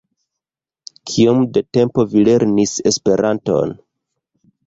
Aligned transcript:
Kiom 1.09 1.43
de 1.57 1.63
tempo 1.77 2.05
vi 2.13 2.25
lernis 2.29 2.73
Esperanton? 2.93 3.77